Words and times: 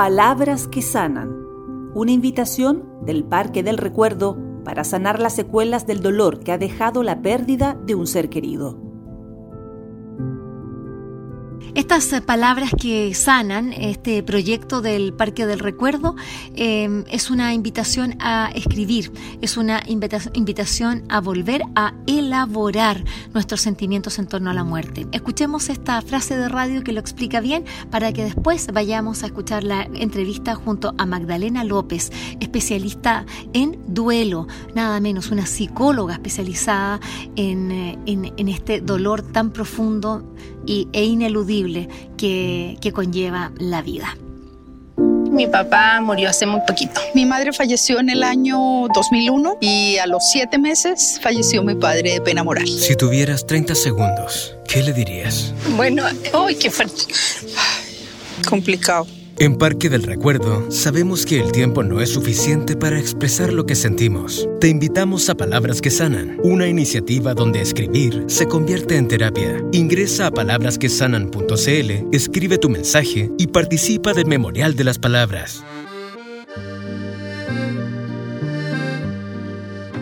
Palabras 0.00 0.66
que 0.66 0.80
sanan. 0.80 1.30
Una 1.94 2.10
invitación 2.10 2.88
del 3.04 3.22
Parque 3.22 3.62
del 3.62 3.76
Recuerdo 3.76 4.38
para 4.64 4.82
sanar 4.82 5.20
las 5.20 5.34
secuelas 5.34 5.86
del 5.86 6.00
dolor 6.00 6.40
que 6.40 6.52
ha 6.52 6.56
dejado 6.56 7.02
la 7.02 7.20
pérdida 7.20 7.76
de 7.84 7.96
un 7.96 8.06
ser 8.06 8.30
querido. 8.30 8.89
Estas 11.74 12.12
eh, 12.12 12.20
palabras 12.20 12.70
que 12.80 13.14
sanan 13.14 13.72
este 13.72 14.22
proyecto 14.22 14.80
del 14.80 15.12
Parque 15.12 15.46
del 15.46 15.60
Recuerdo 15.60 16.16
em, 16.56 17.04
es 17.10 17.30
una 17.30 17.54
invitación 17.54 18.16
a 18.18 18.50
escribir, 18.54 19.12
es 19.40 19.56
una 19.56 19.82
invitación 19.86 21.04
a 21.08 21.20
volver 21.20 21.62
a 21.76 21.94
elaborar 22.06 23.04
nuestros 23.34 23.60
sentimientos 23.60 24.18
en 24.18 24.26
torno 24.26 24.50
a 24.50 24.54
la 24.54 24.64
muerte. 24.64 25.06
Escuchemos 25.12 25.68
esta 25.68 26.02
frase 26.02 26.36
de 26.36 26.48
radio 26.48 26.82
que 26.82 26.92
lo 26.92 27.00
explica 27.00 27.40
bien 27.40 27.64
para 27.90 28.12
que 28.12 28.24
después 28.24 28.66
vayamos 28.72 29.22
a 29.22 29.26
escuchar 29.26 29.62
la 29.62 29.82
entrevista 29.94 30.56
junto 30.56 30.94
a 30.98 31.06
Magdalena 31.06 31.62
López, 31.62 32.10
especialista 32.40 33.26
en 33.52 33.78
duelo, 33.86 34.48
nada 34.74 34.98
menos 35.00 35.30
una 35.30 35.46
psicóloga 35.46 36.14
especializada 36.14 37.00
en, 37.36 37.70
eh, 37.70 37.98
en 38.06 38.48
este 38.48 38.80
dolor 38.80 39.22
tan 39.22 39.50
profundo 39.52 40.24
e 40.66 41.04
ineludible 41.04 41.49
que, 42.16 42.76
que 42.80 42.92
conlleva 42.92 43.52
la 43.58 43.82
vida. 43.82 44.16
Mi 44.96 45.46
papá 45.46 46.00
murió 46.00 46.28
hace 46.28 46.44
muy 46.44 46.60
poquito. 46.66 47.00
Mi 47.14 47.24
madre 47.24 47.52
falleció 47.52 48.00
en 48.00 48.10
el 48.10 48.22
año 48.22 48.88
2001 48.92 49.58
y 49.60 49.96
a 49.98 50.06
los 50.06 50.24
siete 50.30 50.58
meses 50.58 51.20
falleció 51.22 51.62
mi 51.62 51.74
padre 51.76 52.14
de 52.14 52.20
pena 52.20 52.42
moral. 52.42 52.66
Si 52.66 52.96
tuvieras 52.96 53.46
30 53.46 53.74
segundos, 53.74 54.56
¿qué 54.68 54.82
le 54.82 54.92
dirías? 54.92 55.54
Bueno, 55.76 56.04
¡ay, 56.34 56.56
qué 56.56 56.70
fuerte! 56.70 57.04
Complicado. 58.48 59.06
En 59.40 59.56
Parque 59.56 59.88
del 59.88 60.02
Recuerdo 60.02 60.70
sabemos 60.70 61.24
que 61.24 61.40
el 61.40 61.50
tiempo 61.50 61.82
no 61.82 62.02
es 62.02 62.10
suficiente 62.10 62.76
para 62.76 62.98
expresar 62.98 63.54
lo 63.54 63.64
que 63.64 63.74
sentimos. 63.74 64.46
Te 64.60 64.68
invitamos 64.68 65.30
a 65.30 65.34
Palabras 65.34 65.80
que 65.80 65.90
Sanan, 65.90 66.36
una 66.42 66.68
iniciativa 66.68 67.32
donde 67.32 67.62
escribir 67.62 68.24
se 68.26 68.46
convierte 68.46 68.98
en 68.98 69.08
terapia. 69.08 69.56
Ingresa 69.72 70.26
a 70.26 70.30
palabrasquesanan.cl, 70.30 72.14
escribe 72.14 72.58
tu 72.58 72.68
mensaje 72.68 73.30
y 73.38 73.46
participa 73.46 74.12
del 74.12 74.26
Memorial 74.26 74.76
de 74.76 74.84
las 74.84 74.98
Palabras. 74.98 75.64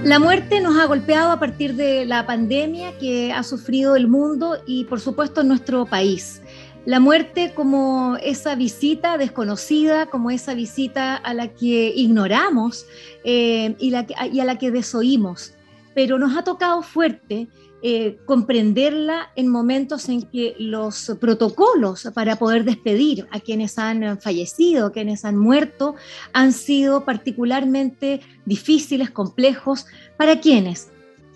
La 0.03 0.19
muerte 0.19 0.61
nos 0.61 0.77
ha 0.81 0.87
golpeado 0.87 1.31
a 1.31 1.39
partir 1.39 1.77
de 1.77 2.07
la 2.07 2.27
pandemia 2.27 2.99
que 2.99 3.31
ha 3.31 3.45
sufrido 3.45 3.95
el 3.95 4.09
mundo 4.09 4.57
y 4.67 4.83
por 4.87 4.99
supuesto 4.99 5.45
nuestro 5.45 5.87
país 5.87 6.43
la 6.89 7.01
muerte 7.01 7.53
como 7.55 8.17
esa 8.23 8.55
visita 8.55 9.19
desconocida, 9.19 10.07
como 10.07 10.31
esa 10.31 10.55
visita 10.55 11.17
a 11.17 11.35
la 11.35 11.49
que 11.49 11.93
ignoramos 11.95 12.87
eh, 13.25 13.77
y, 13.79 13.93
a 13.93 14.45
la 14.47 14.57
que 14.57 14.71
desoímos. 14.71 15.53
Pero 15.95 16.19
nos 16.19 16.35
ha 16.35 16.45
tocado 16.45 16.81
fuerte 16.81 17.47
eh, 17.83 18.17
comprenderla 18.25 19.31
en 19.37 19.49
momentos 19.49 20.09
en 20.09 20.23
que 20.23 20.55
los 20.59 21.15
protocolos 21.21 22.09
para 22.15 22.37
poder 22.37 22.65
despedir 22.65 23.27
a 23.33 23.41
quienes 23.41 23.79
han 23.79 24.19
fallecido, 24.19 24.91
quienes 24.91 25.27
han 25.27 25.37
muerto, 25.37 25.95
han 26.33 26.55
sido 26.55 27.05
particularmente 27.05 28.23
difíciles, 28.47 29.11
complejos. 29.11 29.85
¿Para 30.17 30.41
quienes? 30.41 30.89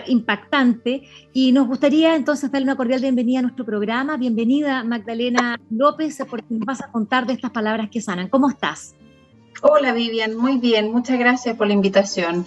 impactante 0.07 1.03
y 1.33 1.51
nos 1.51 1.67
gustaría 1.67 2.15
entonces 2.15 2.51
darle 2.51 2.65
una 2.65 2.75
cordial 2.75 3.01
bienvenida 3.01 3.39
a 3.39 3.41
nuestro 3.43 3.65
programa. 3.65 4.17
Bienvenida 4.17 4.83
Magdalena 4.83 5.59
López, 5.69 6.17
porque 6.29 6.45
nos 6.49 6.65
vas 6.65 6.81
a 6.81 6.91
contar 6.91 7.25
de 7.25 7.33
estas 7.33 7.51
palabras 7.51 7.89
que 7.91 8.01
sanan. 8.01 8.29
¿Cómo 8.29 8.49
estás? 8.49 8.95
Hola 9.61 9.93
Vivian, 9.93 10.35
muy 10.35 10.59
bien, 10.59 10.91
muchas 10.91 11.17
gracias 11.17 11.55
por 11.55 11.67
la 11.67 11.73
invitación. 11.73 12.45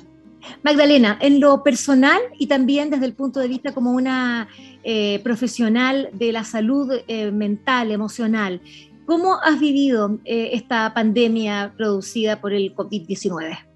Magdalena, 0.63 1.19
en 1.21 1.41
lo 1.41 1.63
personal 1.63 2.19
y 2.39 2.47
también 2.47 2.91
desde 2.91 3.07
el 3.07 3.15
punto 3.15 3.41
de 3.41 3.49
vista 3.49 3.73
como 3.75 3.93
una 3.93 4.49
eh, 4.85 5.21
profesional 5.23 6.09
de 6.13 6.33
la 6.33 6.45
salud 6.45 6.91
eh, 7.09 7.31
mental, 7.31 7.91
emocional, 7.91 8.63
¿cómo 9.07 9.35
has 9.43 9.61
vivido 9.61 10.19
eh, 10.25 10.51
esta 10.53 10.95
pandemia 10.95 11.75
producida 11.77 12.41
por 12.41 12.53
el 12.53 12.75
COVID-19? 12.75 13.70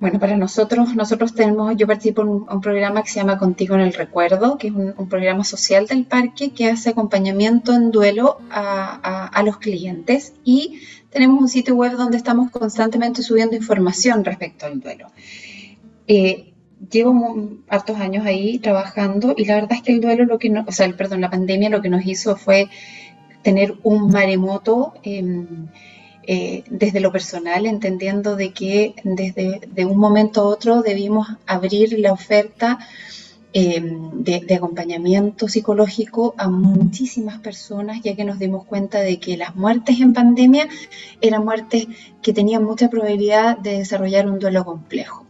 Bueno, 0.00 0.18
para 0.18 0.34
nosotros, 0.34 0.94
nosotros 0.96 1.34
tenemos, 1.34 1.76
yo 1.76 1.86
participo 1.86 2.22
en 2.22 2.28
un, 2.28 2.60
programa 2.62 3.02
que 3.02 3.10
se 3.10 3.20
llama 3.20 3.36
Contigo 3.36 3.74
en 3.74 3.82
el 3.82 3.92
Recuerdo, 3.92 4.56
que 4.56 4.68
es 4.68 4.72
un, 4.72 5.08
programa 5.10 5.44
social 5.44 5.86
del 5.86 6.06
parque 6.06 6.52
que 6.52 6.70
hace 6.70 6.88
acompañamiento 6.88 7.74
en 7.74 7.90
duelo 7.90 8.38
a, 8.50 9.42
los 9.44 9.58
clientes 9.58 10.32
y 10.42 10.80
tenemos 11.10 11.38
un 11.38 11.48
sitio 11.48 11.74
web 11.74 11.92
donde 11.92 12.16
estamos 12.16 12.50
constantemente 12.50 13.22
subiendo 13.22 13.56
información 13.56 14.24
respecto 14.24 14.64
al 14.64 14.80
duelo. 14.80 15.10
Eh, 16.06 16.54
llevo 16.90 17.58
hartos 17.68 17.98
años 17.98 18.24
ahí 18.24 18.58
trabajando 18.58 19.34
y 19.36 19.44
la 19.44 19.56
verdad 19.56 19.72
es 19.72 19.82
que 19.82 19.92
el 19.92 20.00
duelo, 20.00 20.24
lo 20.24 20.38
que 20.38 20.48
no, 20.48 20.64
o 20.66 20.72
sea, 20.72 20.86
el, 20.86 20.94
perdón, 20.94 21.20
la 21.20 21.30
pandemia 21.30 21.68
lo 21.68 21.82
que 21.82 21.90
nos 21.90 22.06
hizo 22.06 22.36
fue 22.36 22.70
tener 23.42 23.74
un 23.82 24.08
maremoto 24.08 24.94
em, 25.02 25.68
eh, 26.26 26.64
desde 26.68 27.00
lo 27.00 27.12
personal, 27.12 27.66
entendiendo 27.66 28.36
de 28.36 28.52
que 28.52 28.94
desde 29.04 29.60
de 29.66 29.84
un 29.84 29.98
momento 29.98 30.42
a 30.42 30.44
otro 30.44 30.82
debimos 30.82 31.28
abrir 31.46 31.98
la 31.98 32.12
oferta 32.12 32.78
Em, 33.52 34.22
de, 34.22 34.54
acompañamiento 34.54 35.48
psicológico 35.48 36.36
a 36.38 36.48
muchísimas 36.48 37.40
personas, 37.40 38.00
ya 38.00 38.14
que 38.14 38.24
nos 38.24 38.38
dimos 38.38 38.64
cuenta 38.64 39.00
de 39.00 39.18
que 39.18 39.36
las 39.36 39.56
muertes 39.56 40.00
en 40.00 40.12
pandemia 40.12 40.68
eran 41.20 41.44
muertes 41.44 41.88
que 42.22 42.32
tenían 42.32 42.62
mucha 42.62 42.88
probabilidad 42.88 43.58
de 43.58 43.78
desarrollar 43.78 44.30
un 44.30 44.38
duelo 44.38 44.64
complejo. 44.64 45.26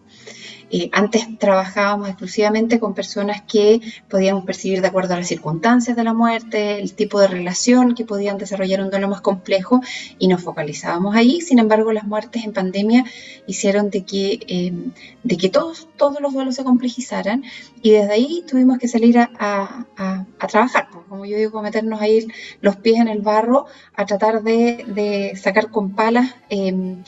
Eh, 0.70 0.88
antes 0.92 1.26
trabajábamos 1.38 2.08
exclusivamente 2.08 2.78
con 2.78 2.94
personas 2.94 3.42
que 3.42 3.80
podíamos 4.08 4.44
percibir 4.44 4.80
de 4.80 4.86
acuerdo 4.86 5.14
a 5.14 5.16
las 5.16 5.26
circunstancias 5.26 5.96
de 5.96 6.04
la 6.04 6.14
muerte, 6.14 6.78
el 6.78 6.94
tipo 6.94 7.18
de 7.20 7.26
relación 7.26 7.94
que 7.94 8.04
podían 8.04 8.38
desarrollar 8.38 8.80
un 8.80 8.90
duelo 8.90 9.08
más 9.08 9.20
complejo 9.20 9.80
y 10.18 10.28
nos 10.28 10.42
focalizábamos 10.42 11.16
ahí. 11.16 11.40
Sin 11.40 11.58
embargo, 11.58 11.92
las 11.92 12.04
muertes 12.04 12.44
en 12.44 12.52
pandemia 12.52 13.04
hicieron 13.46 13.90
de 13.90 14.04
que, 14.04 14.40
em, 14.46 14.92
de 15.24 15.36
que 15.36 15.48
todos, 15.48 15.88
todos 15.96 16.20
los 16.20 16.32
duelos 16.32 16.54
se 16.54 16.64
complejizaran 16.64 17.42
y 17.82 17.90
desde 17.90 18.12
ahí 18.12 18.44
tuvimos 18.48 18.78
que 18.78 18.88
salir 18.88 19.18
a, 19.18 19.86
trabajar, 20.48 20.88
pues, 20.92 21.04
como 21.08 21.26
yo 21.26 21.36
digo, 21.36 21.62
meternos 21.62 22.00
ahí 22.00 22.26
los 22.60 22.76
pies 22.76 22.98
en 22.98 23.08
el 23.08 23.20
barro, 23.20 23.66
a 23.94 24.06
tratar 24.06 24.42
de, 24.42 25.32
sacar 25.40 25.70
con 25.70 25.94
palas. 25.94 26.34
Em, 26.48 27.02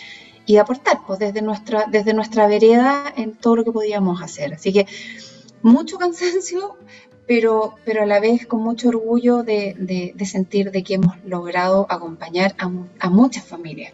y 0.47 0.57
aportar 0.57 1.01
pues, 1.07 1.19
desde, 1.19 1.43
nuestra, 1.43 1.87
desde 1.91 2.15
nuestra 2.15 2.47
vereda 2.47 3.13
en 3.17 3.35
todo 3.35 3.57
lo 3.57 3.65
que 3.65 3.73
podíamos 3.73 4.23
hacer. 4.23 4.55
Así 4.55 4.73
que 4.73 4.87
mucho 5.63 5.99
cansancio, 5.99 6.77
pero, 7.27 7.75
pero 7.85 8.03
a 8.03 8.07
la 8.07 8.21
vez 8.21 8.47
con 8.47 8.63
mucho 8.63 8.89
orgullo 8.89 9.43
de, 9.43 10.15
sentir 10.25 10.71
de 10.71 10.83
que 10.83 10.95
hemos 10.95 11.17
logrado 11.25 11.87
acompañar 11.89 12.55
a, 12.59 13.09
muchas 13.09 13.45
familias. 13.45 13.93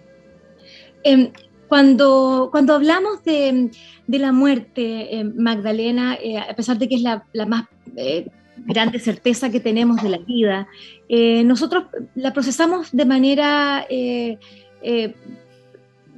Em, 1.05 1.31
cuando, 1.69 2.49
cuando 2.51 2.75
hablamos 2.75 3.23
de, 3.25 3.71
la 4.07 4.33
muerte, 4.33 5.21
eh, 5.21 5.25
Magdalena, 5.25 6.15
eh, 6.15 6.39
a 6.39 6.57
pesar 6.57 6.79
de 6.79 6.89
que 6.89 6.95
es 6.95 7.03
la, 7.03 7.23
más 7.47 7.67
eh, 7.97 8.27
grande 8.57 8.99
certeza 8.99 9.51
que 9.51 9.61
tenemos 9.61 10.03
de 10.03 10.09
la 10.09 10.19
vida, 10.19 10.67
nosotros 11.45 11.85
la 12.15 12.33
procesamos 12.33 12.91
de 12.93 13.05
manera 13.05 13.87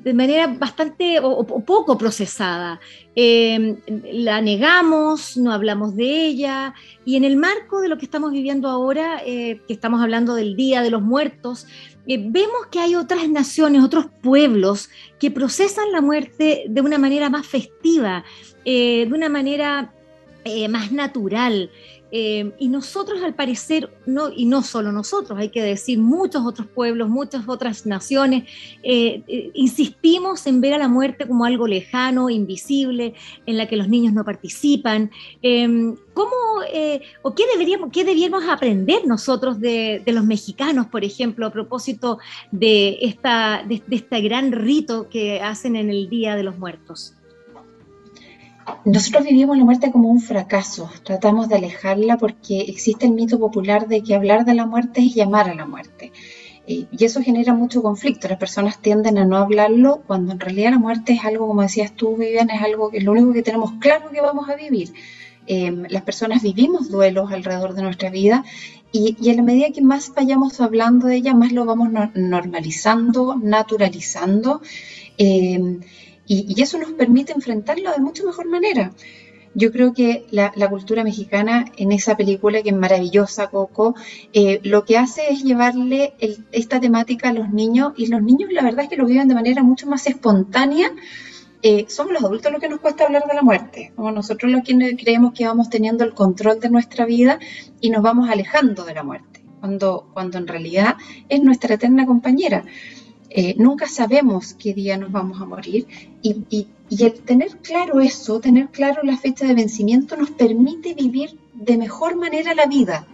de 0.02 0.14
manera 0.14 0.46
bastante 0.46 1.18
o, 1.22 1.44
poco 1.64 1.98
procesada. 1.98 2.80
Em, 3.14 3.76
la 4.12 4.40
negamos, 4.40 5.36
no 5.36 5.52
hablamos 5.52 5.96
de 5.96 6.26
ella, 6.26 6.74
y 7.04 7.16
en 7.16 7.24
el 7.24 7.36
marco 7.36 7.80
de 7.80 7.88
lo 7.88 7.98
que 7.98 8.04
estamos 8.04 8.32
viviendo 8.32 8.68
ahora, 8.68 9.22
eh, 9.24 9.60
que 9.66 9.72
estamos 9.72 10.00
hablando 10.00 10.34
del 10.34 10.56
Día 10.56 10.82
de 10.82 10.90
los 10.90 11.02
Muertos, 11.02 11.66
eh, 12.06 12.18
vemos 12.18 12.66
que 12.70 12.80
hay 12.80 12.94
otras 12.94 13.28
naciones, 13.28 13.84
otros 13.84 14.06
pueblos 14.22 14.88
que 15.18 15.30
procesan 15.30 15.92
la 15.92 16.00
muerte 16.00 16.64
de 16.68 16.80
una 16.80 16.98
manera 16.98 17.28
más 17.30 17.46
festiva, 17.46 18.24
de 18.64 19.10
una 19.12 19.28
manera 19.28 19.92
más 20.68 20.92
natural. 20.92 21.70
Eh, 22.12 22.52
y 22.58 22.68
nosotros 22.68 23.22
al 23.22 23.34
parecer, 23.34 23.90
no, 24.06 24.30
y 24.30 24.44
no 24.44 24.62
solo 24.62 24.90
nosotros, 24.90 25.38
hay 25.38 25.50
que 25.50 25.62
decir 25.62 25.98
muchos 25.98 26.44
otros 26.44 26.66
pueblos, 26.66 27.08
muchas 27.08 27.48
otras 27.48 27.86
naciones, 27.86 28.44
eh, 28.82 29.22
eh, 29.28 29.50
insistimos 29.54 30.46
en 30.46 30.60
ver 30.60 30.74
a 30.74 30.78
la 30.78 30.88
muerte 30.88 31.26
como 31.26 31.44
algo 31.44 31.66
lejano, 31.66 32.28
invisible, 32.28 33.14
en 33.46 33.56
la 33.56 33.68
que 33.68 33.76
los 33.76 33.88
niños 33.88 34.12
no 34.12 34.24
participan. 34.24 35.10
¿Cómo 36.12 36.30
o 37.22 37.34
qué 37.34 37.44
deberíamos, 37.52 37.90
qué 37.92 38.04
deberíamos 38.04 38.44
aprender 38.48 39.06
nosotros 39.06 39.60
de, 39.60 40.02
los 40.06 40.24
mexicanos, 40.24 40.88
por 40.88 41.04
ejemplo, 41.04 41.46
a 41.46 41.52
propósito 41.52 42.18
de, 42.50 42.98
esta, 43.02 43.64
de 43.66 43.82
este 43.90 44.20
gran 44.20 44.52
rito 44.52 45.08
que 45.08 45.40
hacen 45.40 45.76
en 45.76 45.88
el 45.88 46.10
Día 46.10 46.34
de 46.36 46.42
los 46.42 46.58
Muertos? 46.58 47.14
Nosotros 48.84 49.24
vivimos 49.24 49.56
la 49.58 49.64
muerte 49.64 49.90
como 49.90 50.08
un 50.08 50.20
fracaso, 50.20 50.90
tratamos 51.04 51.48
de 51.48 51.56
alejarla 51.56 52.16
porque 52.16 52.60
existe 52.60 53.06
el 53.06 53.12
mito 53.12 53.38
popular 53.38 53.88
de 53.88 54.02
que 54.02 54.14
hablar 54.14 54.44
de 54.44 54.54
la 54.54 54.66
muerte 54.66 55.00
es 55.00 55.14
llamar 55.14 55.48
a 55.48 55.54
la 55.54 55.66
muerte. 55.66 56.12
Y 56.66 56.86
eso 57.04 57.20
genera 57.20 57.52
mucho 57.52 57.82
conflicto. 57.82 58.28
Las 58.28 58.38
personas 58.38 58.80
tienden 58.80 59.18
a 59.18 59.24
no 59.24 59.38
hablarlo 59.38 60.02
cuando 60.06 60.32
en 60.32 60.40
realidad 60.40 60.70
la 60.70 60.78
muerte 60.78 61.14
es 61.14 61.24
algo, 61.24 61.48
como 61.48 61.62
decías 61.62 61.92
tú, 61.92 62.16
Vivian, 62.16 62.48
es 62.50 62.62
algo 62.62 62.90
que 62.90 62.98
es 62.98 63.04
lo 63.04 63.12
único 63.12 63.32
que 63.32 63.42
tenemos 63.42 63.72
claro 63.80 64.10
que 64.10 64.20
vamos 64.20 64.48
a 64.48 64.54
vivir. 64.54 64.92
Em, 65.46 65.84
las 65.88 66.02
personas 66.02 66.42
vivimos 66.42 66.90
duelos 66.90 67.32
alrededor 67.32 67.74
de 67.74 67.82
nuestra 67.82 68.08
vida 68.10 68.44
y, 68.92 69.30
a 69.30 69.34
la 69.34 69.42
medida 69.42 69.72
que 69.72 69.82
más 69.82 70.12
vayamos 70.14 70.60
hablando 70.60 71.08
de 71.08 71.16
ella, 71.16 71.34
más 71.34 71.50
lo 71.50 71.64
vamos 71.64 71.88
normalizando, 72.14 73.36
naturalizando. 73.36 74.60
Eh, 75.18 75.80
y, 76.32 76.62
eso 76.62 76.78
nos 76.78 76.92
permite 76.92 77.32
enfrentarlo 77.32 77.90
de 77.90 77.98
mucho 77.98 78.24
mejor 78.24 78.48
manera. 78.48 78.92
Yo 79.52 79.72
creo 79.72 79.92
que 79.92 80.26
la, 80.30 80.52
cultura 80.70 81.02
mexicana 81.02 81.64
en 81.76 81.90
esa 81.90 82.16
película, 82.16 82.62
que 82.62 82.68
es 82.68 82.76
maravillosa, 82.76 83.48
Coco, 83.48 83.96
eh, 84.32 84.60
lo 84.62 84.84
que 84.84 84.96
hace 84.96 85.22
es 85.30 85.42
llevarle 85.42 86.14
esta 86.52 86.78
temática 86.78 87.30
a 87.30 87.32
los 87.32 87.50
niños 87.50 87.94
y 87.96 88.06
los 88.06 88.22
niños 88.22 88.52
la 88.52 88.62
verdad 88.62 88.84
es 88.84 88.90
que 88.90 88.96
lo 88.96 89.06
viven 89.06 89.26
de 89.26 89.34
manera 89.34 89.64
mucho 89.64 89.88
más 89.88 90.06
espontánea. 90.06 90.92
Eh, 91.62 91.86
somos 91.88 92.12
los 92.12 92.22
adultos 92.22 92.52
los 92.52 92.60
que 92.60 92.68
nos 92.68 92.78
cuesta 92.78 93.04
hablar 93.04 93.24
de 93.26 93.34
la 93.34 93.42
muerte, 93.42 93.92
somos 93.96 94.14
nosotros 94.14 94.52
los 94.52 94.62
que 94.62 94.96
creemos 94.96 95.34
que 95.34 95.46
vamos 95.46 95.68
teniendo 95.68 96.04
el 96.04 96.14
control 96.14 96.60
de 96.60 96.70
nuestra 96.70 97.06
vida 97.06 97.40
y 97.80 97.90
nos 97.90 98.02
vamos 98.02 98.30
alejando 98.30 98.84
de 98.84 98.94
la 98.94 99.02
muerte, 99.02 99.42
cuando, 99.58 100.08
cuando 100.14 100.38
en 100.38 100.46
realidad 100.46 100.94
es 101.28 101.42
nuestra 101.42 101.74
eterna 101.74 102.06
compañera. 102.06 102.64
Eh, 103.32 103.54
nunca 103.58 103.86
sabemos 103.86 104.54
qué 104.54 104.74
día 104.74 104.98
nos 104.98 105.12
vamos 105.12 105.40
a 105.40 105.44
morir 105.44 105.86
y, 106.20 106.66
el 106.90 107.12
tener 107.20 107.58
claro 107.58 108.00
eso, 108.00 108.40
tener 108.40 108.68
claro 108.68 109.02
la 109.04 109.16
fecha 109.16 109.46
de 109.46 109.54
vencimiento 109.54 110.16
nos 110.16 110.30
permite 110.32 110.94
vivir 110.94 111.38
de 111.54 111.76
mejor 111.76 112.16
manera 112.16 112.54
la 112.54 112.66
vida, 112.66 113.06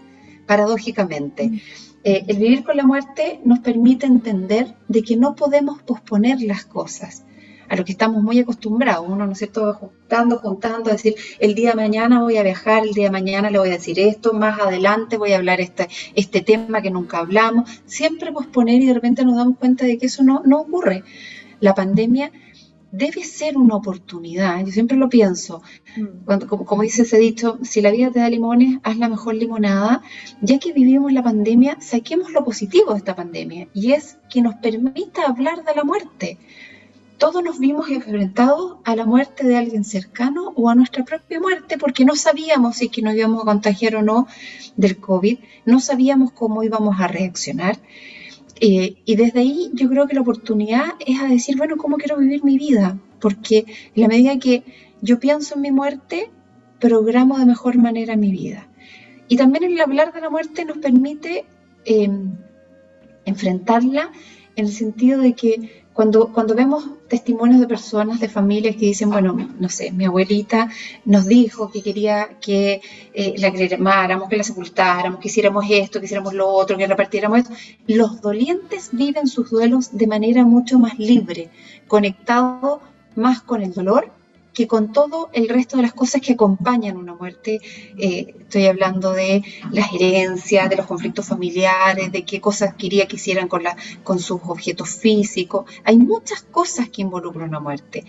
paradójicamente. 0.46 1.48
Mm. 1.48 1.60
Eh, 2.04 2.24
el 2.28 2.38
vivir 2.38 2.64
con 2.64 2.76
la 2.78 2.86
muerte 2.86 3.40
nos 3.44 3.58
permite 3.58 4.06
entender 4.06 4.74
de 4.88 5.02
que 5.02 5.16
no 5.16 5.34
podemos 5.34 5.82
posponer 5.82 6.40
las 6.40 6.64
cosas 6.64 7.24
a 7.68 7.76
lo 7.76 7.84
que 7.84 7.92
estamos 7.92 8.22
muy 8.22 8.38
acostumbrados. 8.38 9.06
Uno, 9.08 9.26
¿no 9.26 9.32
es 9.32 9.38
cierto?, 9.38 9.74
juntando, 9.74 10.38
juntando, 10.38 10.90
decir, 10.90 11.14
el 11.38 11.54
día 11.54 11.70
de 11.70 11.76
mañana 11.76 12.22
voy 12.22 12.36
a 12.36 12.42
viajar, 12.42 12.84
el 12.84 12.92
día 12.92 13.04
de 13.04 13.10
mañana 13.10 13.50
le 13.50 13.58
voy 13.58 13.68
a 13.68 13.72
decir 13.72 13.98
esto, 13.98 14.32
más 14.32 14.60
adelante 14.60 15.16
voy 15.16 15.32
a 15.32 15.36
hablar 15.36 15.60
este, 15.60 15.88
este 16.14 16.40
tema 16.40 16.82
que 16.82 16.90
nunca 16.90 17.18
hablamos. 17.18 17.70
Siempre 17.86 18.32
posponer 18.32 18.80
y 18.82 18.86
de 18.86 18.94
repente 18.94 19.24
nos 19.24 19.36
damos 19.36 19.58
cuenta 19.58 19.84
de 19.84 19.98
que 19.98 20.06
eso 20.06 20.22
no, 20.22 20.42
no 20.44 20.60
ocurre. 20.60 21.04
La 21.60 21.74
pandemia 21.74 22.30
debe 22.96 23.22
ser 23.24 23.58
una 23.58 23.76
oportunidad, 23.76 24.64
yo 24.64 24.72
siempre 24.72 24.96
lo 24.96 25.08
pienso, 25.08 25.62
mm. 25.96 26.24
Cuando, 26.24 26.46
como, 26.46 26.64
como, 26.64 26.82
dice 26.82 27.02
ese 27.02 27.18
dicho, 27.18 27.58
si 27.62 27.80
la 27.82 27.90
vida 27.90 28.10
te 28.10 28.20
da 28.20 28.30
limones, 28.30 28.78
haz 28.84 28.96
la 28.96 29.08
mejor 29.08 29.34
limonada, 29.34 30.02
ya 30.40 30.58
que 30.58 30.72
vivimos 30.72 31.12
la 31.12 31.22
pandemia, 31.22 31.76
saquemos 31.80 32.32
lo 32.32 32.44
positivo 32.44 32.92
de 32.92 32.98
esta 32.98 33.14
pandemia, 33.14 33.68
y 33.74 33.92
es 33.92 34.18
que 34.30 34.40
nos 34.40 34.54
permita 34.56 35.26
hablar 35.26 35.64
de 35.64 35.74
la 35.74 35.84
muerte, 35.84 36.38
todos 37.18 37.42
nos 37.42 37.58
vimos 37.58 37.88
enfrentados 37.88 38.76
a 38.84 38.94
la 38.94 39.06
muerte 39.06 39.46
de 39.46 39.56
alguien 39.56 39.84
cercano 39.84 40.52
o 40.54 40.68
a 40.68 40.74
nuestra 40.74 41.04
propia 41.04 41.40
muerte 41.40 41.78
porque 41.78 42.04
no 42.04 42.14
sabíamos 42.14 42.76
si 42.76 42.88
que 42.88 43.02
nos 43.02 43.14
íbamos 43.14 43.42
a 43.42 43.46
contagiar 43.46 43.96
o 43.96 44.02
no 44.02 44.26
del 44.76 44.98
COVID, 44.98 45.38
no 45.64 45.80
sabíamos 45.80 46.32
cómo 46.32 46.62
íbamos 46.62 47.00
a 47.00 47.08
reaccionar. 47.08 47.78
Eh, 48.60 48.96
y 49.04 49.16
desde 49.16 49.40
ahí 49.40 49.70
yo 49.74 49.88
creo 49.88 50.06
que 50.06 50.14
la 50.14 50.22
oportunidad 50.22 50.84
es 51.06 51.20
a 51.20 51.26
decir, 51.26 51.56
bueno, 51.56 51.76
¿cómo 51.76 51.96
quiero 51.96 52.16
vivir 52.18 52.44
mi 52.44 52.58
vida? 52.58 52.98
Porque 53.20 53.66
en 53.94 54.02
la 54.02 54.08
medida 54.08 54.38
que 54.38 54.64
yo 55.02 55.18
pienso 55.20 55.54
en 55.54 55.62
mi 55.62 55.70
muerte, 55.70 56.30
programo 56.80 57.38
de 57.38 57.46
mejor 57.46 57.76
manera 57.78 58.16
mi 58.16 58.30
vida. 58.30 58.68
Y 59.28 59.36
también 59.36 59.64
el 59.64 59.80
hablar 59.80 60.12
de 60.12 60.20
la 60.20 60.30
muerte 60.30 60.64
nos 60.64 60.78
permite 60.78 61.44
em, 61.84 62.34
enfrentarla 63.24 64.10
en 64.54 64.66
el 64.66 64.72
sentido 64.72 65.20
de 65.20 65.34
que 65.34 65.85
cuando, 65.96 66.30
cuando 66.30 66.54
vemos 66.54 66.84
testimonios 67.08 67.58
de 67.58 67.66
personas, 67.66 68.20
de 68.20 68.28
familias 68.28 68.76
que 68.76 68.84
dicen, 68.84 69.08
bueno, 69.08 69.34
no 69.58 69.68
sé, 69.70 69.90
mi 69.92 70.04
abuelita 70.04 70.68
nos 71.06 71.24
dijo 71.24 71.70
que 71.70 71.82
quería 71.82 72.36
que 72.38 72.82
eh, 73.14 73.34
la 73.38 73.50
cremáramos, 73.50 74.28
que 74.28 74.36
la 74.36 74.44
sepultáramos, 74.44 75.20
que 75.20 75.28
hiciéramos 75.28 75.64
esto, 75.70 75.98
que 75.98 76.04
hiciéramos 76.04 76.34
lo 76.34 76.48
otro, 76.48 76.76
que 76.76 76.86
repartiéramos 76.86 77.38
esto. 77.38 77.54
Los 77.86 78.20
dolientes 78.20 78.90
viven 78.92 79.26
sus 79.26 79.48
duelos 79.48 79.96
de 79.96 80.06
manera 80.06 80.44
mucho 80.44 80.78
más 80.78 80.98
libre, 80.98 81.48
conectado 81.88 82.82
más 83.14 83.40
con 83.40 83.62
el 83.62 83.72
dolor 83.72 84.10
que 84.56 84.66
con 84.66 84.90
todo 84.90 85.28
el 85.34 85.50
resto 85.50 85.76
de 85.76 85.82
las 85.82 85.92
cosas 85.92 86.22
que 86.22 86.32
acompañan 86.32 86.96
una 86.96 87.14
muerte. 87.14 87.60
Eh, 87.98 88.34
estoy 88.40 88.64
hablando 88.64 89.12
de 89.12 89.44
las 89.70 89.92
herencias, 89.92 90.70
de 90.70 90.76
los 90.76 90.86
conflictos 90.86 91.26
familiares, 91.26 92.10
de 92.10 92.24
qué 92.24 92.40
cosas 92.40 92.74
quería 92.74 93.06
que 93.06 93.16
hicieran 93.16 93.48
con, 93.48 93.62
la, 93.62 93.76
con 94.02 94.18
sus 94.18 94.40
objetos 94.44 94.88
físicos. 94.88 95.70
Hay 95.84 95.98
muchas 95.98 96.40
cosas 96.40 96.88
que 96.88 97.02
involucran 97.02 97.50
una 97.50 97.60
muerte. 97.60 98.06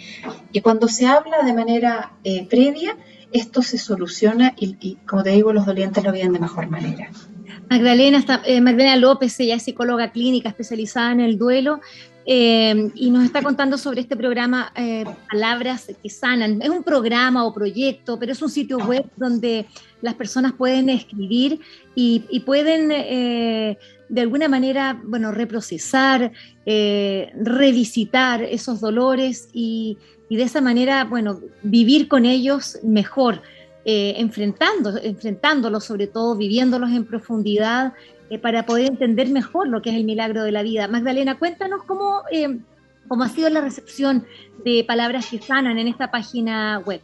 Y 0.54 0.62
cuando 0.62 0.88
se 0.88 1.06
habla 1.06 1.44
de 1.44 1.54
manera 1.54 2.14
eh, 2.24 2.48
previa, 2.50 2.96
esto 3.34 3.62
se 3.62 3.78
soluciona 3.78 4.54
y, 4.58 4.96
como 5.06 5.24
te 5.24 5.32
digo, 5.32 5.52
los 5.52 5.66
dolientes 5.66 6.02
lo 6.02 6.14
viven 6.14 6.32
de 6.32 6.40
mejor 6.40 6.70
manera. 6.70 7.12
Magdalena, 7.70 8.24
eh, 8.46 8.62
Magdalena 8.62 8.96
López, 8.96 9.38
ella 9.42 9.56
es 9.56 9.64
psicóloga 9.64 10.14
clínica 10.14 10.48
especializada 10.48 11.12
en 11.12 11.20
el 11.20 11.38
duelo, 11.38 11.82
eh, 12.30 12.92
y 12.94 13.10
nos 13.10 13.24
está 13.24 13.42
contando 13.42 13.78
sobre 13.78 14.02
este 14.02 14.18
programa 14.18 14.74
eh, 14.76 15.06
Palabras 15.32 15.90
que 16.04 16.10
Sanan. 16.10 16.62
Es 16.62 16.68
un 16.68 16.84
programa 16.84 17.46
o 17.46 17.54
proyecto, 17.54 18.20
pero 18.20 18.34
es 18.34 18.42
un 18.42 18.50
sitio 18.50 18.80
web 18.80 19.06
donde 19.16 19.66
las 20.02 20.14
personas 20.16 20.52
pueden 20.52 20.90
escribir 20.90 21.62
y, 21.96 22.20
pueden 22.46 22.92
eh, 22.92 23.78
de 24.10 24.22
alguna 24.22 24.50
manera, 24.50 25.02
bueno, 25.06 25.32
reprocesar, 25.32 26.34
revisitar 26.66 28.44
esos 28.44 28.82
dolores 28.82 29.48
y, 29.54 29.98
y, 30.28 30.36
de 30.36 30.44
esa 30.44 30.60
manera, 30.60 31.06
bueno, 31.06 31.40
vivir 31.64 32.10
con 32.10 32.26
ellos 32.26 32.78
mejor. 32.84 33.42
enfrentando, 33.86 34.98
enfrentándolos, 35.02 35.86
sobre 35.86 36.08
todo 36.08 36.36
viviéndolos 36.36 36.90
en 36.90 37.06
profundidad 37.06 37.94
eh, 38.30 38.40
para 38.40 38.66
poder 38.66 38.88
entender 38.88 39.30
mejor 39.30 39.68
lo 39.68 39.82
que 39.82 39.90
es 39.90 39.96
el 39.96 40.04
milagro 40.04 40.44
de 40.44 40.52
la 40.52 40.64
vida. 40.64 40.88
Magdalena, 40.88 41.38
cuéntanos 41.40 41.84
cómo, 41.84 42.24
eh, 42.32 42.60
cómo 43.08 43.24
ha 43.24 43.30
sido 43.30 43.50
la 43.50 43.62
recepción 43.62 44.26
de 44.64 44.84
Palabras 44.88 45.28
que 45.30 45.42
Sanan 45.42 45.78
en 45.78 45.88
esta 45.88 46.12
página 46.12 46.80
web. 46.80 47.02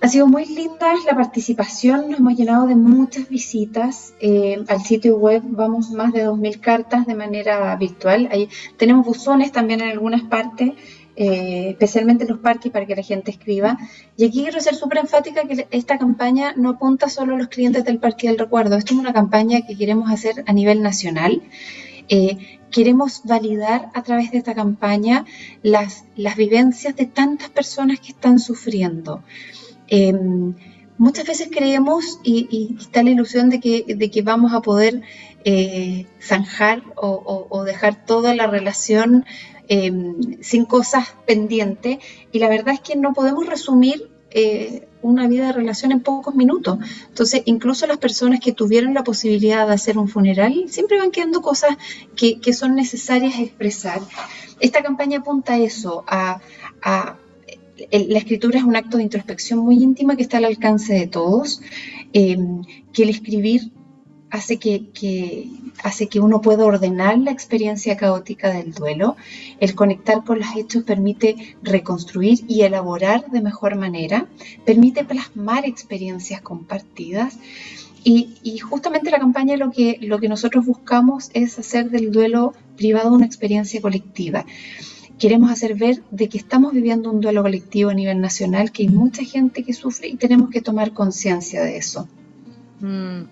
Ha 0.00 0.06
sido 0.06 0.28
muy 0.28 0.44
linda 0.44 0.94
la 1.06 1.16
participación, 1.16 2.08
nos 2.08 2.20
hemos 2.20 2.36
llenado 2.36 2.68
de 2.68 2.76
muchas 2.76 3.28
visitas. 3.28 4.14
Eh, 4.20 4.62
al 4.68 4.80
sitio 4.82 5.16
web 5.16 5.42
vamos 5.44 5.90
más 5.90 6.12
de 6.12 6.24
2.000 6.24 6.60
cartas 6.60 7.04
de 7.04 7.16
manera 7.16 7.74
virtual. 7.74 8.28
Ahí 8.30 8.48
tenemos 8.76 9.04
buzones 9.04 9.50
también 9.50 9.80
en 9.80 9.88
algunas 9.88 10.22
partes 10.22 10.74
eh, 11.20 11.70
especialmente 11.70 12.22
en 12.22 12.30
los 12.30 12.38
parques, 12.38 12.70
para 12.70 12.86
que 12.86 12.94
la 12.94 13.02
gente 13.02 13.32
escriba. 13.32 13.76
Y 14.16 14.24
aquí 14.24 14.42
quiero 14.42 14.60
ser 14.60 14.76
súper 14.76 14.98
enfática 14.98 15.48
que 15.48 15.66
esta 15.72 15.98
campaña 15.98 16.54
no 16.56 16.70
apunta 16.70 17.08
solo 17.08 17.34
a 17.34 17.38
los 17.38 17.48
clientes 17.48 17.84
del 17.84 17.98
Parque 17.98 18.28
del 18.28 18.38
Recuerdo, 18.38 18.76
esto 18.76 18.94
es 18.94 19.00
una 19.00 19.12
campaña 19.12 19.62
que 19.66 19.76
queremos 19.76 20.12
hacer 20.12 20.44
a 20.46 20.52
nivel 20.52 20.80
nacional. 20.80 21.42
Eh, 22.08 22.60
queremos 22.70 23.22
validar 23.24 23.90
a 23.94 24.02
través 24.04 24.30
de 24.30 24.38
esta 24.38 24.54
campaña 24.54 25.24
las, 25.64 26.04
las 26.14 26.36
vivencias 26.36 26.94
de 26.94 27.06
tantas 27.06 27.50
personas 27.50 27.98
que 27.98 28.12
están 28.12 28.38
sufriendo. 28.38 29.24
Em, 29.88 30.54
muchas 30.98 31.26
veces 31.26 31.48
creemos 31.50 32.20
y, 32.22 32.76
está 32.78 33.02
la 33.02 33.10
ilusión 33.10 33.50
de 33.50 33.58
que, 33.58 33.84
de 33.88 34.08
que 34.08 34.22
vamos 34.22 34.52
a 34.52 34.60
poder 34.60 35.02
eh, 35.44 36.06
zanjar 36.20 36.82
o, 36.94 37.64
dejar 37.64 38.04
toda 38.06 38.36
la 38.36 38.46
relación 38.46 39.24
em, 39.68 40.42
sin 40.42 40.64
cosas 40.64 41.14
pendientes 41.26 41.98
y 42.32 42.38
la 42.38 42.48
verdad 42.48 42.74
es 42.74 42.80
que 42.80 42.96
no 42.96 43.12
podemos 43.12 43.46
resumir 43.46 44.10
eh, 44.30 44.86
una 45.00 45.28
vida 45.28 45.46
de 45.46 45.52
relación 45.52 45.92
en 45.92 46.00
pocos 46.00 46.34
minutos. 46.34 46.78
Entonces, 47.08 47.42
incluso 47.46 47.86
las 47.86 47.98
personas 47.98 48.40
que 48.40 48.52
tuvieron 48.52 48.92
la 48.92 49.04
posibilidad 49.04 49.66
de 49.66 49.72
hacer 49.72 49.96
un 49.96 50.08
funeral, 50.08 50.64
siempre 50.68 50.98
van 50.98 51.10
quedando 51.12 51.40
cosas 51.40 51.76
que, 52.16 52.52
son 52.52 52.74
necesarias 52.74 53.38
expresar. 53.38 54.00
Esta 54.60 54.82
campaña 54.82 55.20
apunta 55.20 55.54
a 55.54 55.58
eso, 55.58 56.04
a, 56.06 56.40
la 57.90 58.18
escritura 58.18 58.58
es 58.58 58.64
un 58.64 58.74
acto 58.74 58.96
de 58.96 59.04
introspección 59.04 59.60
muy 59.60 59.76
íntima 59.76 60.16
que 60.16 60.22
está 60.22 60.38
al 60.38 60.46
alcance 60.46 60.94
de 60.94 61.06
todos, 61.06 61.60
eh, 62.12 62.36
que 62.92 63.04
el 63.04 63.10
escribir 63.10 63.70
hace 64.30 64.58
que, 64.58 65.48
hace 65.82 66.08
que 66.08 66.20
uno 66.20 66.40
pueda 66.40 66.64
ordenar 66.64 67.18
la 67.18 67.30
experiencia 67.30 67.96
caótica 67.96 68.50
del 68.50 68.72
duelo. 68.72 69.16
El 69.60 69.74
conectar 69.74 70.24
con 70.24 70.38
los 70.40 70.48
hechos 70.56 70.84
permite 70.84 71.56
reconstruir 71.62 72.44
y 72.48 72.62
elaborar 72.62 73.30
de 73.30 73.40
mejor 73.40 73.76
manera, 73.76 74.26
permite 74.64 75.04
plasmar 75.04 75.64
experiencias 75.64 76.40
compartidas. 76.40 77.38
Y, 78.04 78.58
justamente 78.60 79.10
la 79.10 79.18
campaña 79.18 79.56
lo 79.56 79.70
que, 79.70 79.98
lo 80.00 80.18
que 80.18 80.28
nosotros 80.28 80.64
buscamos 80.64 81.30
es 81.34 81.58
hacer 81.58 81.90
del 81.90 82.10
duelo 82.10 82.54
privado 82.76 83.12
una 83.12 83.26
experiencia 83.26 83.82
colectiva. 83.82 84.46
Queremos 85.18 85.50
hacer 85.50 85.74
ver 85.74 86.02
de 86.10 86.28
que 86.28 86.38
estamos 86.38 86.72
viviendo 86.72 87.10
un 87.10 87.20
duelo 87.20 87.42
colectivo 87.42 87.90
a 87.90 87.94
nivel 87.94 88.20
nacional, 88.20 88.70
que 88.70 88.84
hay 88.84 88.88
mucha 88.88 89.24
gente 89.24 89.64
que 89.64 89.72
sufre 89.72 90.08
y 90.08 90.16
tenemos 90.16 90.48
que 90.48 90.62
tomar 90.62 90.92
conciencia 90.92 91.62
de 91.62 91.76
eso. 91.76 92.08
Mm. 92.80 93.22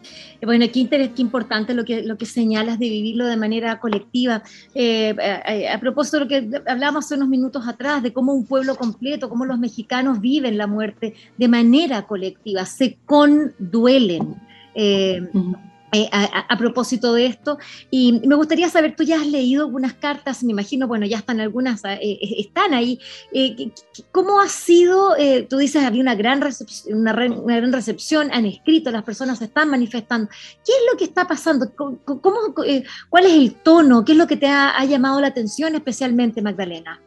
Bueno, 0.45 0.67
qué, 0.73 0.81
interés, 0.81 1.11
qué 1.15 1.23
importante 1.23 1.75
lo 1.75 1.85
que, 1.85 2.03
lo 2.03 2.17
que 2.17 2.27
señalas 2.27 2.79
de 2.79 2.89
vivirlo 2.89 3.27
de 3.27 3.37
manera 3.37 3.79
colectiva. 3.79 4.43
Eh, 4.75 5.15
a, 5.19 5.75
a, 5.75 5.81
propósito 5.81 6.19
de 6.19 6.25
lo 6.25 6.29
que 6.29 6.71
hablábamos 6.71 7.05
hace 7.05 7.15
unos 7.15 7.29
minutos 7.29 7.67
atrás, 7.67 8.03
de 8.03 8.13
cómo 8.13 8.33
un 8.33 8.47
pueblo 8.47 8.77
completo, 8.77 9.29
cómo 9.29 9.45
los 9.45 9.59
mexicanos 9.59 10.21
viven 10.21 10.59
la 10.59 10.67
muerte 10.67 11.15
de 11.37 11.49
manera 11.49 12.03
colectiva, 12.03 12.65
se 12.67 12.99
conduelen. 13.07 14.37
Eh, 14.75 15.23
eh, 15.93 16.09
a, 16.11 16.59
propósito 16.59 17.15
de 17.15 17.27
esto. 17.27 17.59
Y 17.91 18.21
me 18.27 18.35
gustaría 18.35 18.69
saber, 18.69 18.97
tú 18.97 19.05
ya 19.05 19.21
has 19.21 19.27
leído 19.27 19.65
algunas 19.65 19.95
cartas, 19.95 20.43
me 20.43 20.51
imagino, 20.51 20.89
bueno, 20.89 21.07
ya 21.07 21.19
están 21.19 21.41
algunas, 21.41 21.85
eh, 21.85 21.99
eh, 22.01 22.19
están 22.39 22.75
ahí. 22.75 22.99
¿Cómo 24.11 24.41
ha 24.41 24.49
sido? 24.49 25.15
tú 25.49 25.59
dices, 25.59 25.85
había 25.85 26.03
una 26.03 26.15
gran, 26.15 26.41
recepción, 26.41 26.99
una, 26.99 27.13
gran 27.13 27.73
recepción, 27.73 28.31
han 28.33 28.47
escrito, 28.47 28.91
las 28.91 29.05
personas 29.05 29.39
se 29.39 29.45
están 29.45 29.71
manifestando. 29.71 30.29
¿Qué 30.65 30.73
es 30.73 30.93
lo 30.93 30.99
que 30.99 31.05
está 31.05 31.27
pasando? 31.27 31.73
¿Cómo, 31.75 32.55
¿Cuál 33.09 33.27
es 33.27 33.33
el 33.33 33.55
tono? 33.55 34.05
¿Qué 34.05 34.13
es 34.13 34.19
lo 34.19 34.27
que 34.27 34.37
te 34.37 34.49
ha, 34.49 34.85
llamado 34.85 35.21
la 35.21 35.29
atención 35.29 35.75
especialmente, 35.77 36.43
Magdalena? 36.43 37.01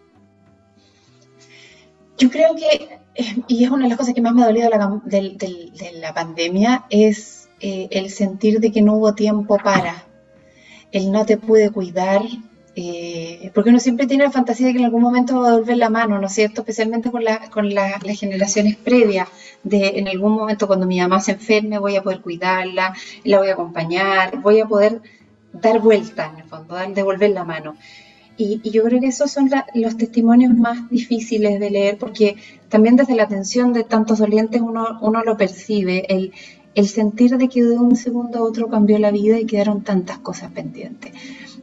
Yo 2.18 2.30
creo 2.30 2.56
que, 2.56 3.00
y 3.48 3.64
es 3.64 3.70
una 3.70 3.84
de 3.84 3.90
las 3.90 3.98
cosas 3.98 4.14
que 4.14 4.22
más 4.22 4.34
me 4.34 4.44
ha 4.44 4.48
dolido 4.48 4.70
de 4.70 5.92
la 6.02 6.14
pandemia, 6.14 6.86
es 6.90 7.39
eh, 7.60 7.88
el 7.92 8.10
sentir 8.10 8.60
de 8.60 8.72
que 8.72 8.82
no 8.82 8.96
hubo 8.96 9.14
tiempo 9.14 9.58
para, 9.58 10.06
el 10.92 11.12
no 11.12 11.26
te 11.26 11.38
pude 11.38 11.70
cuidar, 11.72 12.22
eh, 12.76 13.52
porque 13.54 13.72
uno 13.72 13.80
siempre 13.80 14.08
tiene 14.08 14.24
la 14.24 14.32
fantasía 14.32 14.68
de 14.68 14.74
que 14.74 14.80
en 14.80 14.86
algún 14.86 15.02
momento 15.02 15.42
va 15.42 15.50
a 15.50 15.58
volver 15.58 15.78
la 15.78 15.90
mano, 15.90 16.20
¿no 16.20 16.28
es 16.28 16.34
cierto? 16.34 16.62
Especialmente 16.62 17.12
con, 17.12 17.24
la, 17.24 17.50
con 17.50 17.74
las 17.74 18.02
generaciones 18.18 18.78
previas, 18.78 19.28
de 19.64 20.00
en 20.00 20.08
algún 20.08 20.34
momento 20.34 20.68
cuando 20.68 20.88
mi 20.88 21.00
mamá 21.00 21.20
se 21.20 21.34
enferme 21.34 21.78
voy 21.80 21.98
a 21.98 22.04
poder 22.04 22.22
cuidarla, 22.22 22.94
la 23.26 23.40
voy 23.40 23.50
a 23.50 23.54
acompañar, 23.54 24.40
voy 24.42 24.62
a 24.62 24.66
poder 24.66 25.02
dar 25.52 25.80
vuelta 25.80 26.32
en 26.34 26.42
el 26.42 26.50
fondo, 26.50 26.76
devolver 26.94 27.32
la 27.32 27.44
mano. 27.44 27.76
Y, 28.38 28.62
yo 28.72 28.84
creo 28.84 29.02
que 29.02 29.08
esos 29.08 29.32
son 29.32 29.50
los 29.74 29.98
testimonios 29.98 30.54
más 30.56 30.90
difíciles 30.90 31.60
de 31.60 31.70
leer 31.70 31.98
porque 31.98 32.38
también 32.70 32.96
desde 32.96 33.16
la 33.16 33.24
atención 33.24 33.74
de 33.74 33.84
tantos 33.84 34.20
dolientes 34.20 34.62
uno, 34.62 34.98
uno 35.02 35.24
lo 35.24 35.36
percibe, 35.36 36.06
el, 36.08 36.32
el 36.76 36.88
sentir 36.88 37.38
de 37.38 37.50
que 37.50 37.64
de 37.64 37.78
un 37.78 37.96
segundo 37.96 38.40
a 38.40 38.44
otro 38.44 38.70
cambió 38.70 38.98
la 39.00 39.12
vida 39.12 39.40
y 39.40 39.46
quedaron 39.46 39.84
tantas 39.84 40.20
cosas 40.20 40.52
pendientes. 40.52 41.14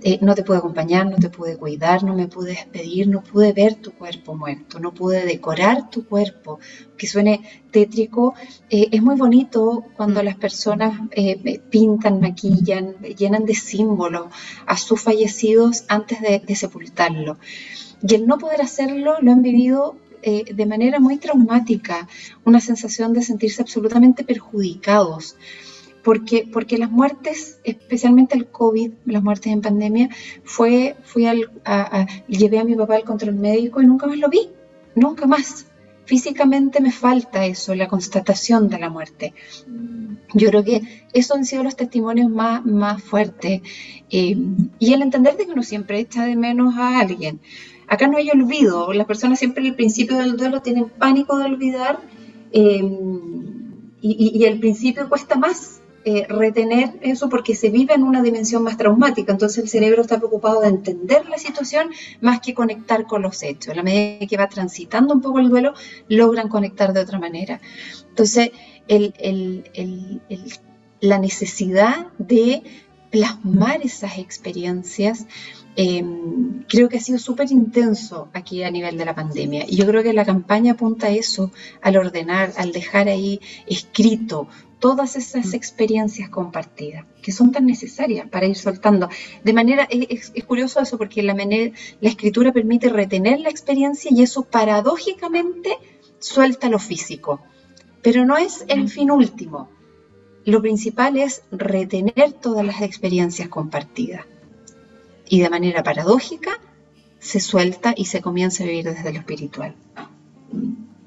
Eh, 0.03 0.19
no 0.21 0.35
te 0.35 0.45
pude 0.45 0.59
acompañar, 0.59 1.07
no 1.07 1.17
te 1.17 1.31
pude 1.31 1.57
cuidar, 1.57 2.05
no 2.05 2.15
me 2.15 2.29
pude 2.29 2.51
despedir, 2.51 3.09
no 3.09 3.23
pude 3.23 3.53
ver 3.53 3.77
tu 3.77 3.93
cuerpo 3.93 4.35
muerto, 4.35 4.79
no 4.79 4.93
pude 4.93 5.25
decorar 5.25 5.91
tu 5.91 6.07
cuerpo, 6.07 6.61
que 6.97 7.07
suene 7.07 7.43
tétrico. 7.71 8.35
Eh, 8.69 8.89
es 8.93 9.03
muy 9.03 9.17
bonito 9.17 9.85
cuando 9.97 10.23
las 10.23 10.37
personas 10.37 11.01
eh, 11.13 11.61
pintan, 11.71 12.21
maquillan, 12.21 12.97
llenan 13.19 13.47
de 13.47 13.55
símbolos 13.55 14.27
a 14.67 14.77
sus 14.77 15.01
fallecidos 15.01 15.85
antes 15.89 16.21
de, 16.21 16.41
de 16.41 16.55
sepultarlo. 16.55 17.39
Y 18.07 18.15
el 18.15 18.27
no 18.27 18.39
poder 18.39 18.61
hacerlo 18.61 19.17
lo 19.21 19.33
han 19.33 19.43
vivido 19.43 19.97
eh, 20.23 20.45
de 20.55 20.67
manera 20.67 21.01
muy 21.01 21.19
traumática, 21.19 22.09
una 22.45 22.61
sensación 22.61 23.13
de 23.13 23.23
sentirse 23.23 23.63
absolutamente 23.63 24.25
perjudicados. 24.25 25.37
Porque, 26.03 26.49
porque 26.53 26.79
las 26.79 26.91
muertes, 26.91 27.59
especialmente 27.65 28.37
el 28.37 28.47
COVID, 28.47 28.93
las 29.07 29.23
muertes 29.25 29.53
en 29.53 29.61
pandemia, 29.61 30.09
fue, 30.45 30.95
fui 31.03 31.27
al, 31.27 31.51
llevé 32.29 32.61
a 32.61 32.65
mi 32.65 32.77
papá 32.77 32.95
al 32.95 33.03
control 33.03 33.35
médico 33.35 33.83
y 33.83 33.87
nunca 33.87 34.07
más 34.07 34.17
lo 34.19 34.29
vi, 34.29 34.51
nunca 34.95 35.27
más. 35.27 35.67
Físicamente 36.05 36.81
me 36.81 36.93
falta 36.93 37.45
eso, 37.45 37.75
la 37.75 37.89
constatación 37.89 38.69
de 38.69 38.79
la 38.79 38.89
muerte. 38.89 39.35
Yo 40.35 40.49
creo 40.51 40.63
que 40.63 41.07
esos 41.13 41.37
han 41.37 41.45
sido 41.45 41.65
los 41.65 41.75
testimonios 41.75 42.31
más, 42.31 42.65
más 42.65 43.03
fuertes. 43.03 43.63
Eh, 44.09 44.37
y 44.79 44.93
el 44.93 45.03
entender 45.03 45.37
de 45.37 45.47
que 45.47 45.53
uno 45.53 45.65
siempre 45.65 45.99
echa 45.99 46.25
de 46.25 46.37
menos 46.37 46.77
a 46.77 47.01
alguien. 47.01 47.41
Acá 47.89 48.09
no 48.09 48.17
hay 48.17 48.31
olvido, 48.31 48.93
las 48.93 49.07
personas 49.07 49.39
siempre 49.39 49.63
en 49.63 49.69
el 49.69 49.75
principio 49.77 50.19
del 50.19 50.37
duelo 50.37 50.61
tienen 50.61 50.89
pánico 50.89 51.39
de 51.39 51.45
olvidar 51.45 52.01
eh, 52.53 52.83
y, 54.01 54.45
al 54.45 54.59
principio 54.59 55.09
cuesta 55.09 55.37
más 55.37 55.81
eh, 56.05 56.27
retener 56.29 56.99
eso 57.01 57.29
porque 57.29 57.55
se 57.57 57.71
vive 57.71 57.95
en 57.95 58.05
una 58.05 58.23
dimensión 58.23 58.63
más 58.63 58.77
traumática, 58.77 59.33
entonces 59.33 59.65
el 59.65 59.69
cerebro 59.69 60.03
está 60.03 60.19
preocupado 60.19 60.61
de 60.61 60.69
entender 60.69 61.29
la 61.29 61.39
situación 61.39 61.91
más 62.21 62.41
que 62.41 62.55
conectar 62.55 63.07
con 63.07 63.23
los 63.23 63.43
hechos. 63.43 63.73
A 63.73 63.77
la 63.77 63.83
medida 63.83 64.27
que 64.27 64.37
va 64.37 64.49
transitando 64.49 65.15
un 65.15 65.21
poco 65.21 65.41
el 65.41 65.49
duelo, 65.49 65.75
logran 66.09 66.49
conectar 66.49 66.93
de 66.93 67.01
otra 67.01 67.19
manera. 67.19 67.61
Entonces, 68.09 68.53
la 71.01 71.19
necesidad 71.19 72.07
de 72.19 72.63
plasmar 73.11 73.83
esas 73.83 74.19
experiencias 74.19 75.27
Em, 75.79 76.63
creo 76.67 76.89
que 76.89 76.97
ha 76.97 77.01
sido 77.01 77.19
súper 77.19 77.53
intenso 77.53 78.31
aquí 78.33 78.63
a 78.63 78.71
nivel 78.71 78.97
de 78.97 79.05
la 79.05 79.15
pandemia. 79.15 79.67
Y 79.69 79.77
yo 79.77 79.87
creo 79.87 80.03
que 80.03 80.15
la 80.15 80.25
campaña 80.25 80.73
apunta 80.73 81.09
a 81.09 81.11
eso, 81.11 81.53
al 81.83 81.99
ordenar, 81.99 82.55
al 82.57 82.73
dejar 82.73 83.09
ahí 83.09 83.41
escrito 83.67 84.49
todas 84.79 85.17
esas 85.17 85.49
mm. 85.49 85.55
experiencias 85.55 86.31
compartidas, 86.31 87.05
que 87.23 87.31
son 87.31 87.53
tan 87.53 87.67
necesarias 87.67 88.27
para 88.27 88.47
ir 88.47 88.57
soltando. 88.57 89.11
De 89.45 89.53
manera, 89.53 89.87
es, 89.91 90.33
curioso 90.47 90.81
eso, 90.81 90.97
porque 90.97 91.23
la, 91.23 91.35
la 91.35 92.09
escritura 92.09 92.53
permite 92.53 92.89
retener 92.89 93.41
la 93.41 93.51
experiencia 93.51 94.11
y 94.11 94.23
eso 94.23 94.45
paradójicamente 94.45 95.77
suelta 96.19 96.71
lo 96.71 96.79
físico. 96.79 97.43
Pero 98.01 98.25
no 98.25 98.39
es 98.39 98.65
el 98.69 98.85
mm. 98.85 98.89
fin 98.89 99.11
último. 99.11 99.76
Lo 100.47 100.63
principal 100.63 101.17
es 101.17 101.43
retener 101.51 102.33
todas 102.41 102.65
las 102.65 102.81
experiencias 102.81 103.49
compartidas 103.49 104.25
y 105.29 105.41
de 105.41 105.51
manera 105.51 105.83
paradójica 105.83 106.61
se 107.19 107.41
suelta 107.41 107.93
y 107.97 108.05
se 108.05 108.23
comienza 108.23 108.63
a 108.63 108.67
vivir 108.67 108.85
desde 108.85 109.13
lo 109.13 109.19
espiritual. 109.19 109.75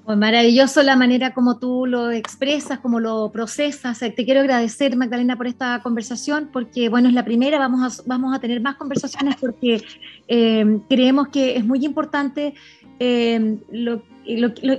Pues 0.03 0.17
maravilloso 0.17 0.83
la 0.83 0.97
manera 0.97 1.33
como 1.33 1.57
tú 1.57 1.85
lo 1.85 2.11
expresas, 2.11 2.79
como 2.79 2.99
lo 2.99 3.31
procesas. 3.31 3.99
Te 3.99 4.25
quiero 4.25 4.41
agradecer, 4.41 4.97
Magdalena, 4.97 5.37
por 5.37 5.47
esta 5.47 5.79
conversación, 5.83 6.49
porque, 6.51 6.89
bueno, 6.89 7.07
es 7.07 7.13
la 7.13 7.23
primera, 7.23 7.59
vamos 7.59 7.99
a, 7.99 8.03
vamos 8.07 8.35
a 8.35 8.39
tener 8.39 8.59
más 8.59 8.75
conversaciones 8.75 9.37
porque 9.37 9.81
eh, 10.27 10.79
creemos 10.89 11.29
que 11.29 11.55
es 11.55 11.63
muy 11.63 11.85
importante 11.85 12.55
eh, 12.99 13.57
lo, 13.71 14.01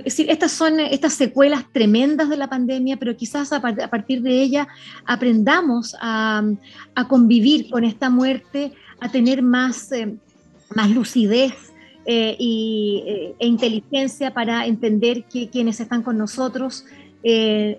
estas 0.05 0.51
son 0.51 0.79
estas 0.79 1.13
secuelas 1.13 1.65
tremendas 1.71 2.29
de 2.29 2.37
la 2.37 2.47
pandemia, 2.47 2.97
pero 2.97 3.15
quizás 3.17 3.51
a, 3.51 3.61
partir 3.61 4.21
de 4.21 4.41
ella 4.41 4.67
aprendamos 5.05 5.95
a, 5.99 6.43
convivir 7.09 7.69
con 7.69 7.83
esta 7.83 8.09
muerte, 8.09 8.71
a 8.99 9.09
tener 9.11 9.41
más, 9.41 9.91
eh, 9.91 10.15
más 10.75 10.91
lucidez 10.91 11.53
eh, 12.05 12.35
y, 12.39 13.03
eh, 13.05 13.35
e 13.39 13.47
inteligencia 13.47 14.33
para 14.33 14.65
entender 14.65 15.25
que 15.25 15.49
quienes 15.49 15.79
están 15.79 16.03
con 16.03 16.17
nosotros 16.17 16.85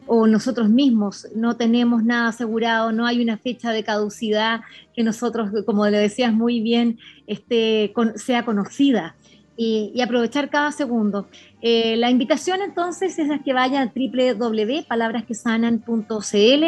o 0.07 0.29
nosotros 0.29 0.69
mismos 0.69 1.27
no 1.35 1.57
tenemos 1.57 2.05
nada 2.05 2.29
asegurado, 2.29 2.93
no 2.93 3.07
hay 3.07 3.21
una 3.21 3.39
fecha 3.39 3.73
de 3.73 3.83
caducidad 3.83 4.61
que 4.95 5.03
nosotros, 5.03 5.51
como 5.67 5.85
le 5.89 5.99
decías 5.99 6.33
muy 6.33 6.61
bien, 6.61 7.01
este, 7.27 7.93
sea 8.15 8.45
conocida. 8.45 9.17
Y, 9.57 10.01
aprovechar 10.01 10.51
cada 10.51 10.73
segundo. 10.73 11.29
Eh, 11.61 11.97
la 11.97 12.11
invitación 12.11 12.61
entonces 12.63 13.19
es 13.19 13.29
que 13.45 13.53
vayan 13.53 13.89
a 13.89 13.93
www.palabrasquesanan.cl 13.95 16.65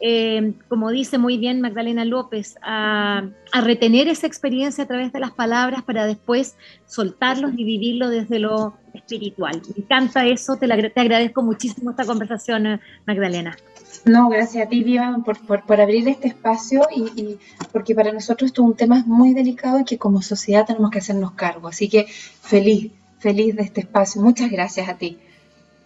eh, 0.00 0.54
como 0.68 0.90
dice 0.90 1.18
muy 1.18 1.38
bien 1.38 1.60
Magdalena 1.60 2.04
López, 2.04 2.56
a, 2.62 3.28
retener 3.62 4.08
esa 4.08 4.26
experiencia 4.26 4.84
a 4.84 4.86
través 4.86 5.12
de 5.12 5.20
las 5.20 5.30
palabras 5.30 5.82
para 5.82 6.04
después 6.04 6.56
soltarlos 6.86 7.52
y 7.56 7.64
vivirlo 7.64 8.10
desde 8.10 8.38
lo 8.38 8.74
espiritual. 8.92 9.62
Me 9.74 9.84
encanta 9.84 10.26
eso, 10.26 10.56
te, 10.56 10.66
te 10.66 11.00
agradezco 11.00 11.42
muchísimo 11.42 11.90
esta 11.90 12.04
conversación, 12.04 12.80
Magdalena. 13.06 13.56
No, 14.04 14.28
gracias 14.28 14.66
a 14.66 14.68
ti, 14.68 14.84
Viva, 14.84 15.18
por, 15.24 15.64
por, 15.64 15.80
abrir 15.80 16.08
este 16.08 16.28
espacio 16.28 16.82
y, 16.94 17.38
porque 17.72 17.94
para 17.94 18.12
nosotros 18.12 18.48
esto 18.48 18.62
es 18.62 18.68
un 18.68 18.76
tema 18.76 19.02
muy 19.06 19.34
delicado 19.34 19.80
y 19.80 19.84
que 19.84 19.98
como 19.98 20.22
sociedad 20.22 20.66
tenemos 20.66 20.90
que 20.90 20.98
hacernos 20.98 21.32
cargo. 21.32 21.68
Así 21.68 21.88
que 21.88 22.06
feliz, 22.06 22.92
feliz 23.18 23.56
de 23.56 23.62
este 23.62 23.80
espacio. 23.80 24.22
Muchas 24.22 24.50
gracias 24.50 24.88
a 24.88 24.94
ti. 24.94 25.18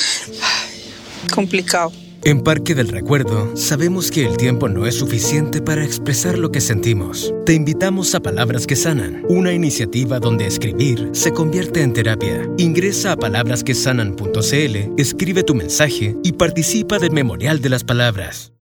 Complicado. 1.33 1.93
En 2.29 2.43
Parque 2.43 2.75
del 2.75 2.89
Recuerdo, 2.89 3.57
sabemos 3.57 4.11
que 4.11 4.27
el 4.27 4.37
tiempo 4.37 4.69
no 4.69 4.87
es 4.87 4.97
suficiente 4.97 5.63
para 5.63 5.83
expresar 5.83 6.37
lo 6.37 6.53
que 6.53 6.61
sentimos. 6.61 7.33
Te 7.47 7.55
invitamos 7.55 8.15
a 8.15 8.21
Palabras 8.21 8.67
que 8.67 8.77
Sanan, 8.77 9.25
una 9.31 9.51
iniciativa 9.51 10.21
donde 10.21 10.47
escribir 10.47 11.09
se 11.13 11.33
convierte 11.33 11.81
en 11.81 11.95
terapia. 11.95 12.47
Ingresa 12.59 13.13
a 13.13 13.17
palabrasquesanan.cl, 13.17 15.01
escribe 15.01 15.43
tu 15.43 15.55
mensaje 15.55 16.17
y 16.23 16.33
participa 16.33 16.99
del 16.99 17.13
Memorial 17.13 17.63
de 17.63 17.71
las 17.71 17.83
Palabras. 17.83 18.53